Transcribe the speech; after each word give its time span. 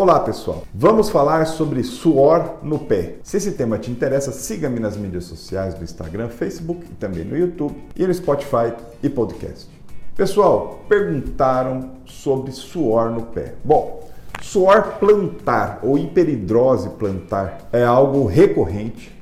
Olá 0.00 0.20
pessoal, 0.20 0.62
vamos 0.72 1.10
falar 1.10 1.44
sobre 1.44 1.82
suor 1.82 2.58
no 2.62 2.78
pé. 2.78 3.16
Se 3.24 3.36
esse 3.36 3.50
tema 3.50 3.78
te 3.78 3.90
interessa, 3.90 4.30
siga-me 4.30 4.78
nas 4.78 4.96
mídias 4.96 5.24
sociais 5.24 5.74
do 5.74 5.82
Instagram, 5.82 6.28
Facebook 6.28 6.86
e 6.88 6.94
também 6.94 7.24
no 7.24 7.36
YouTube 7.36 7.74
e 7.96 8.06
no 8.06 8.14
Spotify 8.14 8.72
e 9.02 9.10
podcast. 9.10 9.68
Pessoal, 10.16 10.84
perguntaram 10.88 11.94
sobre 12.06 12.52
suor 12.52 13.10
no 13.10 13.22
pé. 13.22 13.56
Bom, 13.64 14.08
suor 14.40 14.98
plantar 15.00 15.80
ou 15.82 15.98
hiperidrose 15.98 16.90
plantar 16.90 17.68
é 17.72 17.82
algo 17.82 18.24
recorrente, 18.24 19.12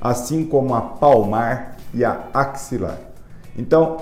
assim 0.00 0.46
como 0.46 0.74
a 0.74 0.80
palmar 0.80 1.76
e 1.92 2.06
a 2.06 2.28
axilar. 2.32 2.98
Então, 3.54 3.98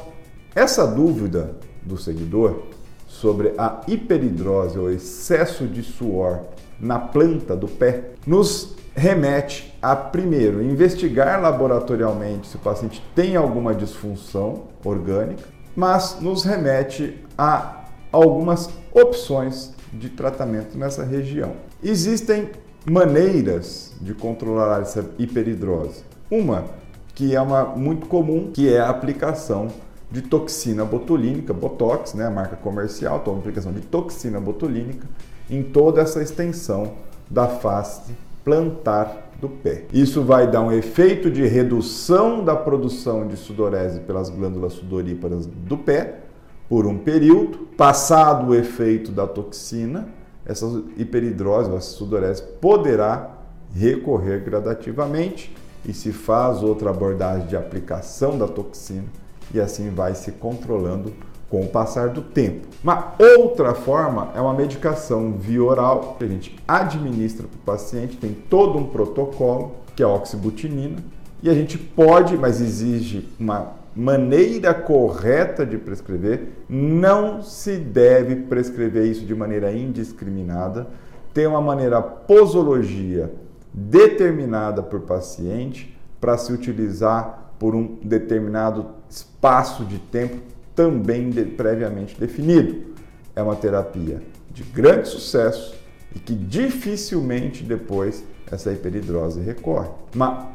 essa 0.54 0.86
dúvida 0.86 1.56
do 1.82 1.98
seguidor 1.98 2.62
sobre 3.10 3.52
a 3.58 3.80
hiperidrose 3.88 4.78
ou 4.78 4.88
excesso 4.88 5.66
de 5.66 5.82
suor 5.82 6.42
na 6.78 6.98
planta 6.98 7.56
do 7.56 7.66
pé 7.66 8.12
nos 8.24 8.76
remete 8.94 9.74
a 9.82 9.96
primeiro 9.96 10.62
investigar 10.62 11.42
laboratorialmente 11.42 12.46
se 12.46 12.56
o 12.56 12.60
paciente 12.60 13.02
tem 13.14 13.34
alguma 13.34 13.74
disfunção 13.74 14.62
orgânica, 14.84 15.42
mas 15.74 16.18
nos 16.20 16.44
remete 16.44 17.18
a 17.36 17.84
algumas 18.12 18.70
opções 18.92 19.72
de 19.92 20.08
tratamento 20.08 20.78
nessa 20.78 21.04
região. 21.04 21.54
Existem 21.82 22.50
maneiras 22.88 23.92
de 24.00 24.14
controlar 24.14 24.82
essa 24.82 25.04
hiperidrose. 25.18 26.04
Uma 26.30 26.64
que 27.12 27.34
é 27.34 27.40
uma 27.40 27.64
muito 27.64 28.06
comum, 28.06 28.50
que 28.52 28.72
é 28.72 28.78
a 28.78 28.88
aplicação 28.88 29.68
de 30.10 30.22
toxina 30.22 30.84
botulínica, 30.84 31.52
Botox, 31.52 32.14
né, 32.14 32.26
a 32.26 32.30
marca 32.30 32.56
comercial, 32.56 33.20
toma 33.20 33.38
aplicação 33.38 33.72
de 33.72 33.80
toxina 33.80 34.40
botulínica 34.40 35.06
em 35.48 35.62
toda 35.62 36.00
essa 36.00 36.20
extensão 36.22 36.92
da 37.30 37.46
face 37.46 38.12
plantar 38.44 39.30
do 39.40 39.48
pé. 39.48 39.84
Isso 39.92 40.22
vai 40.22 40.50
dar 40.50 40.62
um 40.62 40.72
efeito 40.72 41.30
de 41.30 41.46
redução 41.46 42.44
da 42.44 42.56
produção 42.56 43.26
de 43.26 43.36
sudorese 43.36 44.00
pelas 44.00 44.28
glândulas 44.28 44.74
sudoríparas 44.74 45.46
do 45.46 45.78
pé 45.78 46.20
por 46.68 46.86
um 46.86 46.98
período. 46.98 47.58
Passado 47.76 48.48
o 48.48 48.54
efeito 48.54 49.12
da 49.12 49.26
toxina, 49.26 50.08
essa 50.44 50.66
hiperidrose, 50.96 51.70
essa 51.70 51.80
sudorese 51.80 52.42
poderá 52.60 53.38
recorrer 53.72 54.42
gradativamente 54.42 55.54
e 55.86 55.94
se 55.94 56.12
faz 56.12 56.62
outra 56.62 56.90
abordagem 56.90 57.46
de 57.46 57.56
aplicação 57.56 58.36
da 58.36 58.48
toxina 58.48 59.04
e 59.52 59.60
assim 59.60 59.90
vai 59.90 60.14
se 60.14 60.32
controlando 60.32 61.12
com 61.48 61.62
o 61.62 61.68
passar 61.68 62.10
do 62.10 62.22
tempo. 62.22 62.68
Uma 62.82 63.14
outra 63.18 63.74
forma 63.74 64.30
é 64.34 64.40
uma 64.40 64.54
medicação 64.54 65.32
via 65.32 65.62
oral 65.62 66.16
que 66.16 66.24
a 66.24 66.28
gente 66.28 66.56
administra 66.66 67.46
para 67.46 67.56
o 67.56 67.76
paciente, 67.76 68.16
tem 68.16 68.32
todo 68.32 68.78
um 68.78 68.86
protocolo 68.86 69.72
que 69.96 70.02
é 70.02 70.06
a 70.06 70.08
oxibutinina 70.08 70.98
e 71.42 71.50
a 71.50 71.54
gente 71.54 71.76
pode, 71.76 72.36
mas 72.36 72.60
exige 72.60 73.28
uma 73.38 73.72
maneira 73.94 74.72
correta 74.72 75.66
de 75.66 75.76
prescrever, 75.76 76.48
não 76.68 77.42
se 77.42 77.76
deve 77.76 78.36
prescrever 78.36 79.06
isso 79.06 79.24
de 79.24 79.34
maneira 79.34 79.72
indiscriminada, 79.72 80.86
tem 81.34 81.46
uma 81.46 81.60
maneira 81.60 82.00
posologia 82.00 83.32
determinada 83.72 84.82
por 84.82 85.00
paciente 85.00 85.96
para 86.20 86.36
se 86.36 86.52
utilizar 86.52 87.49
por 87.60 87.74
um 87.74 87.98
determinado 88.02 88.86
espaço 89.08 89.84
de 89.84 89.98
tempo 89.98 90.38
também 90.74 91.28
de, 91.28 91.44
previamente 91.44 92.18
definido. 92.18 92.94
É 93.36 93.42
uma 93.42 93.54
terapia 93.54 94.22
de 94.50 94.62
grande 94.62 95.08
sucesso 95.08 95.74
e 96.16 96.18
que 96.18 96.34
dificilmente 96.34 97.62
depois 97.62 98.24
essa 98.50 98.72
hiperidrose 98.72 99.42
recorre. 99.42 99.90
Uma 100.14 100.48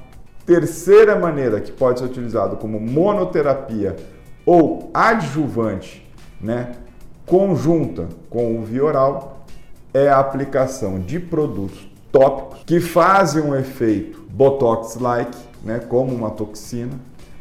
terceira 0.47 1.17
maneira 1.17 1.61
que 1.61 1.71
pode 1.71 1.99
ser 1.99 2.05
utilizado 2.05 2.57
como 2.57 2.79
monoterapia 2.79 3.95
ou 4.43 4.89
adjuvante, 4.91 6.05
né, 6.41 6.75
conjunta 7.23 8.09
com 8.31 8.59
o 8.59 8.63
via 8.63 8.83
oral, 8.83 9.45
é 9.93 10.09
a 10.09 10.19
aplicação 10.19 10.99
de 10.99 11.19
produtos 11.19 11.87
tópicos 12.15 12.63
que 12.65 12.79
fazem 12.79 13.43
um 13.43 13.53
efeito 13.53 14.21
botox-like, 14.29 15.37
né, 15.61 15.79
como 15.79 16.15
uma 16.15 16.29
toxina, 16.29 16.93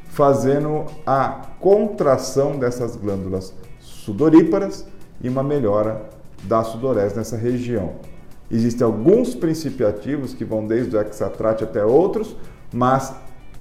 fazendo 0.08 0.86
a 1.06 1.42
contração 1.60 2.58
dessas 2.58 2.96
glândulas 2.96 3.54
sudoríparas 3.78 4.84
e 5.20 5.28
uma 5.28 5.44
melhora 5.44 6.02
da 6.42 6.64
sudorese 6.64 7.16
nessa 7.16 7.36
região. 7.36 7.92
Existem 8.50 8.84
alguns 8.84 9.34
princípios 9.34 9.88
ativos 9.88 10.34
que 10.34 10.44
vão 10.44 10.66
desde 10.66 10.96
o 10.96 11.00
hexatrate 11.00 11.62
até 11.62 11.84
outros, 11.84 12.36
mas 12.72 13.14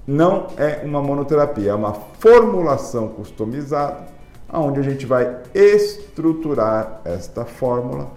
não 0.04 0.48
é 0.56 0.82
uma 0.84 1.00
monoterapia, 1.00 1.70
é 1.70 1.74
uma 1.74 1.94
formulação 2.18 3.08
customizada, 3.08 4.04
onde 4.52 4.80
a 4.80 4.82
gente 4.82 5.06
vai 5.06 5.42
estruturar 5.54 7.00
esta 7.04 7.44
fórmula 7.44 8.10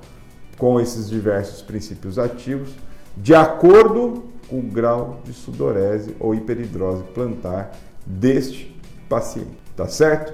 com 0.58 0.80
esses 0.80 1.10
diversos 1.10 1.62
princípios 1.62 2.18
ativos, 2.18 2.70
de 3.16 3.34
acordo 3.34 4.24
com 4.50 4.60
o 4.60 4.64
grau 4.64 5.20
de 5.24 5.34
sudorese 5.34 6.16
ou 6.20 6.34
hiperidrose 6.34 7.04
plantar 7.14 7.72
deste 8.06 8.80
paciente, 9.10 9.58
tá 9.76 9.88
certo? 9.88 10.34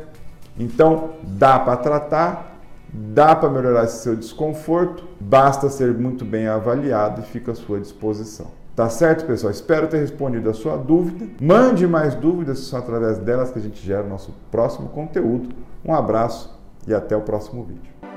Então, 0.57 1.15
dá 1.23 1.57
para 1.59 1.77
tratar, 1.77 2.59
dá 2.91 3.35
para 3.35 3.49
melhorar 3.49 3.85
esse 3.85 4.03
seu 4.03 4.15
desconforto, 4.15 5.03
basta 5.19 5.69
ser 5.69 5.93
muito 5.93 6.23
bem 6.23 6.47
avaliado 6.47 7.21
e 7.21 7.25
fica 7.25 7.51
à 7.51 7.55
sua 7.55 7.79
disposição. 7.79 8.51
Tá 8.75 8.89
certo, 8.89 9.25
pessoal? 9.25 9.51
Espero 9.51 9.87
ter 9.87 9.99
respondido 9.99 10.49
a 10.49 10.53
sua 10.53 10.77
dúvida. 10.77 11.27
Mande 11.39 11.87
mais 11.87 12.15
dúvidas, 12.15 12.59
são 12.59 12.79
através 12.79 13.19
delas 13.19 13.51
que 13.51 13.59
a 13.59 13.61
gente 13.61 13.83
gera 13.83 14.03
o 14.03 14.09
nosso 14.09 14.33
próximo 14.49 14.89
conteúdo. 14.89 15.49
Um 15.85 15.93
abraço 15.93 16.59
e 16.87 16.93
até 16.93 17.15
o 17.15 17.21
próximo 17.21 17.63
vídeo. 17.63 18.12